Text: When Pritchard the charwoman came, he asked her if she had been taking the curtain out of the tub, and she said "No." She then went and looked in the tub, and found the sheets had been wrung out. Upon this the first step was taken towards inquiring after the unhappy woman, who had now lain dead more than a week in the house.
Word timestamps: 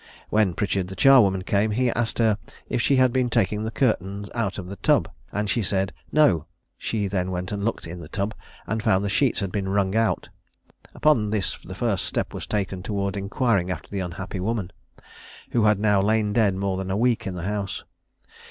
When 0.31 0.55
Pritchard 0.55 0.87
the 0.87 0.95
charwoman 0.95 1.43
came, 1.43 1.69
he 1.69 1.91
asked 1.91 2.17
her 2.17 2.39
if 2.67 2.81
she 2.81 2.95
had 2.95 3.13
been 3.13 3.29
taking 3.29 3.63
the 3.63 3.69
curtain 3.69 4.25
out 4.33 4.57
of 4.57 4.65
the 4.65 4.77
tub, 4.77 5.07
and 5.31 5.47
she 5.47 5.61
said 5.61 5.93
"No." 6.11 6.47
She 6.75 7.05
then 7.05 7.29
went 7.29 7.51
and 7.51 7.63
looked 7.63 7.85
in 7.85 7.99
the 7.99 8.07
tub, 8.09 8.33
and 8.65 8.81
found 8.81 9.05
the 9.05 9.09
sheets 9.09 9.41
had 9.41 9.51
been 9.51 9.69
wrung 9.69 9.95
out. 9.95 10.29
Upon 10.95 11.29
this 11.29 11.55
the 11.59 11.75
first 11.75 12.05
step 12.05 12.33
was 12.33 12.47
taken 12.47 12.81
towards 12.81 13.15
inquiring 13.15 13.69
after 13.69 13.91
the 13.91 13.99
unhappy 13.99 14.39
woman, 14.39 14.71
who 15.51 15.65
had 15.65 15.79
now 15.79 16.01
lain 16.01 16.33
dead 16.33 16.55
more 16.55 16.77
than 16.77 16.89
a 16.89 16.97
week 16.97 17.27
in 17.27 17.35
the 17.35 17.43
house. 17.43 17.83